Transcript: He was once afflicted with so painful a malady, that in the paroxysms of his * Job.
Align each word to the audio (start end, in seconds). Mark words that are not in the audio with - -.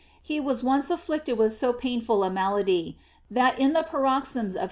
He 0.23 0.39
was 0.39 0.63
once 0.63 0.89
afflicted 0.89 1.37
with 1.37 1.53
so 1.53 1.73
painful 1.73 2.23
a 2.23 2.31
malady, 2.31 2.97
that 3.29 3.59
in 3.59 3.73
the 3.73 3.83
paroxysms 3.83 4.55
of 4.55 4.55
his 4.55 4.55
* 4.55 4.59
Job. 4.59 4.59